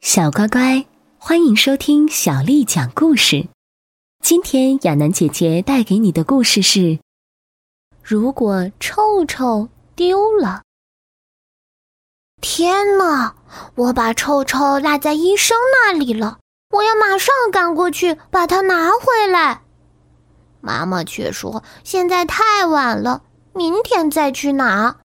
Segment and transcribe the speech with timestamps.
[0.00, 0.86] 小乖乖，
[1.18, 3.48] 欢迎收听小丽讲故事。
[4.22, 7.00] 今天亚楠姐姐带给你的故事是：
[8.02, 10.62] 如果臭臭丢了。
[12.40, 13.34] 天哪！
[13.74, 16.38] 我把臭臭落在医生那里了，
[16.70, 19.62] 我要马上赶过去把它拿回来。
[20.60, 25.00] 妈妈却说现在太晚了，明天再去拿。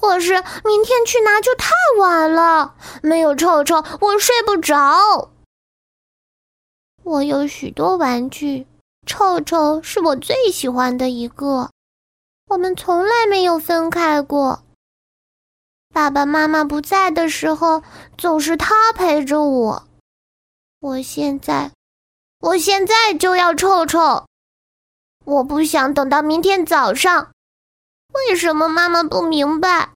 [0.00, 0.32] 可是
[0.64, 5.30] 明天去拿就太晚了，没有臭臭我睡不着。
[7.02, 8.66] 我有许多玩具，
[9.06, 11.70] 臭臭是我最喜欢的一个，
[12.48, 14.62] 我们从来没有分开过。
[15.92, 17.82] 爸爸妈妈不在的时候，
[18.16, 19.86] 总是他陪着我。
[20.80, 21.72] 我现在，
[22.40, 24.24] 我现在就要臭臭，
[25.26, 27.32] 我不想等到明天早上。
[28.28, 29.90] 为什么妈妈不明白？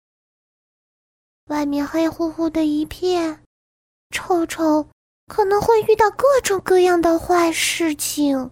[1.46, 3.44] 外面黑乎乎的一片，
[4.10, 4.88] 臭臭
[5.26, 8.50] 可能会遇到各种各样的坏事情。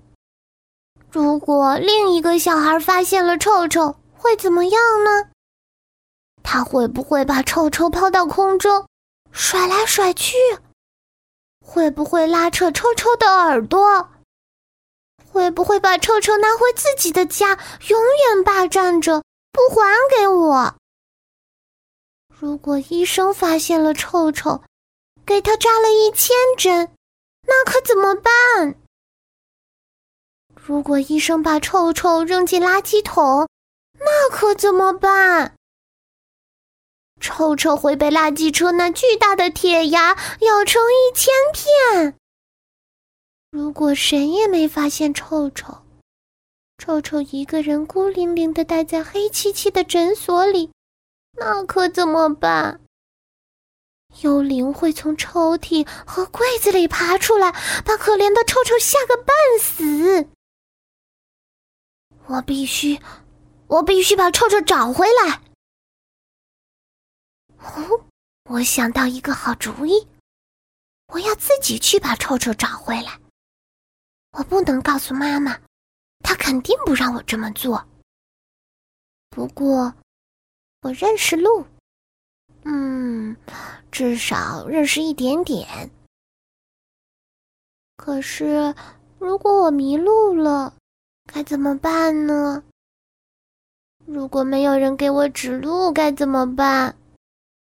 [1.11, 5.30] 如果另一个小孩发现了臭臭，会怎么样呢？
[6.42, 8.86] 他会不会把臭臭抛到空中，
[9.33, 10.36] 甩来甩去？
[11.64, 14.11] 会不会拉扯臭臭的耳朵？
[15.33, 17.58] 会不会把臭臭拿回自己的家，
[17.89, 19.22] 永远霸占着？
[19.53, 20.75] 不还给我！
[22.28, 24.64] 如果医生发现了臭臭，
[25.27, 26.91] 给他扎了一千针，
[27.47, 28.75] 那可怎么办？
[30.55, 33.48] 如果医生把臭臭扔进垃圾桶，
[33.98, 35.56] 那可怎么办？
[37.20, 42.19] 臭臭会被垃圾车那巨大的铁牙咬成一千片。
[43.50, 45.81] 如果谁也没发现臭臭，
[46.83, 50.72] 臭臭一个人孤零零的待在黑漆漆的诊所里，
[51.39, 52.80] 那可怎么办？
[54.22, 57.52] 幽灵会从抽屉和柜子里爬出来，
[57.84, 60.28] 把可怜的臭臭吓个半死。
[62.27, 63.01] 我必须，
[63.68, 65.40] 我必须把臭臭找回来。
[67.58, 68.06] 哦，
[68.51, 70.08] 我想到一个好主意，
[71.12, 73.20] 我要自己去把臭臭找回来。
[74.33, 75.61] 我不能告诉妈妈。
[76.22, 77.86] 他肯定不让我这么做。
[79.30, 79.94] 不过，
[80.83, 81.66] 我认识路，
[82.64, 83.36] 嗯，
[83.90, 85.90] 至少认识一点点。
[87.96, 88.74] 可是，
[89.18, 90.74] 如果我迷路了，
[91.32, 92.62] 该怎么办呢？
[94.05, 96.96] 如果没有人给我指路，该怎么办？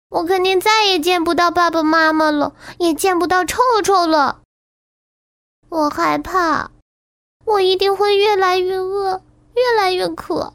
[0.09, 4.41] 我肯定再也见不到爸爸妈妈了，也见不到臭臭了。
[5.69, 6.71] 我害怕。
[7.47, 9.23] 我一定会越来越饿，
[9.55, 10.53] 越来越渴。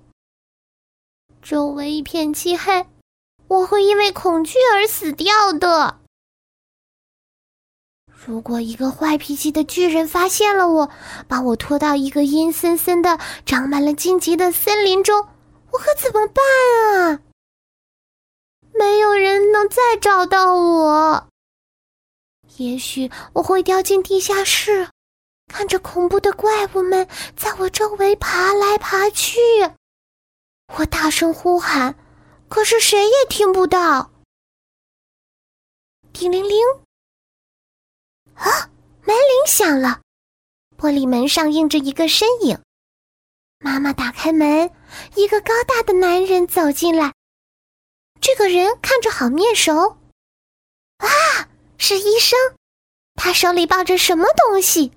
[1.41, 2.87] 周围一片漆黑，
[3.49, 5.99] 我会因为恐惧而死掉的。
[8.27, 10.91] 如果一个坏脾气的巨人发现了我，
[11.27, 15.27] 把我拖到一个阴森森的、长满了荆棘的森林中，
[15.71, 16.45] 我可怎么办
[17.09, 17.23] 啊？
[18.75, 21.27] 没有人能再找到我。
[22.59, 24.91] 也许我会掉进地下室。
[25.53, 29.39] 看着恐怖的怪物们在我周围爬来爬去，
[30.79, 31.95] 我大声呼喊，
[32.49, 34.11] 可是谁也听不到。
[36.15, 36.57] 叮铃铃！
[38.35, 38.71] 啊，
[39.05, 40.01] 门铃响了，
[40.79, 42.59] 玻璃门上映着一个身影。
[43.59, 44.71] 妈妈打开门，
[45.17, 47.13] 一个高大的男人走进来。
[48.23, 49.99] 这个人看着好面熟，
[50.97, 51.09] 啊，
[51.77, 52.39] 是医生，
[53.17, 54.93] 他手里抱着什么东西？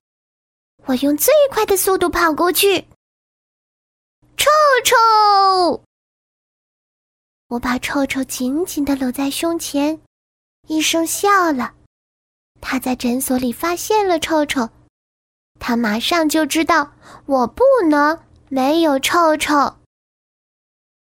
[0.88, 2.88] 我用最快的速度跑过去。
[4.38, 4.50] 臭
[4.84, 5.82] 臭！
[7.48, 10.00] 我把臭臭紧紧的搂在胸前。
[10.68, 11.74] 医生笑了，
[12.62, 14.70] 他在诊所里发现了臭臭，
[15.60, 16.92] 他马上就知道
[17.26, 18.20] 我不能
[18.50, 19.76] 没有臭臭。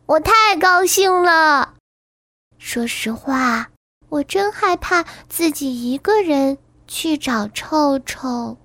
[0.05, 1.75] 我太高兴了。
[2.57, 3.69] 说实话，
[4.09, 6.57] 我真害怕自己一个人
[6.87, 8.57] 去找臭臭。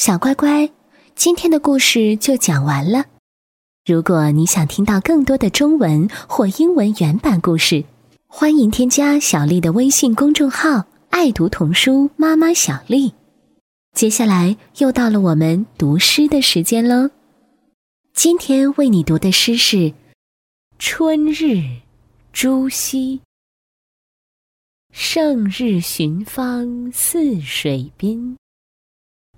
[0.00, 0.66] 小乖乖，
[1.14, 3.04] 今天的故事就讲完了。
[3.84, 7.84] 如果你想听到更多的中文或英文原版故事，
[8.26, 13.12] 欢迎添加小丽的微信公众号“爱读童书妈妈小丽”。
[13.92, 17.10] 接下来又到了我们读诗的时间喽。
[18.14, 19.76] 今天为你读的诗是
[20.78, 21.62] 《春日
[22.32, 23.18] 朱熹》。
[24.94, 28.34] 胜日寻芳泗水滨。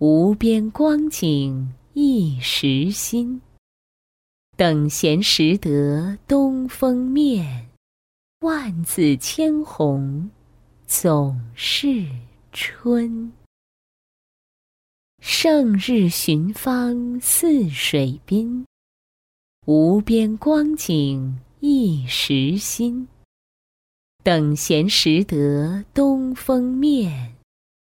[0.05, 3.41] 无边光景一时新，
[4.57, 7.69] 等闲识得东风面，
[8.41, 10.29] 万紫千红，
[10.89, 12.05] 总是
[12.51, 13.33] 春。
[15.21, 18.67] 胜日寻芳泗水滨，
[19.67, 23.07] 无边光景一时新。
[24.25, 27.32] 等闲识得东风面，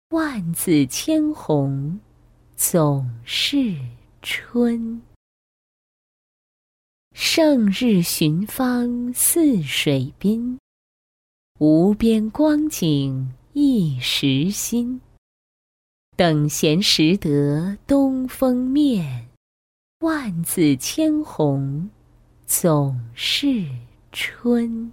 [0.09, 1.99] 万紫千红，
[2.55, 3.75] 总是
[4.21, 5.01] 春。
[7.11, 10.59] 胜日寻芳泗水滨，
[11.59, 15.01] 无边光景一时新。
[16.15, 19.27] 等闲识得东风面，
[20.01, 21.89] 万紫千红，
[22.45, 23.65] 总是
[24.11, 24.91] 春。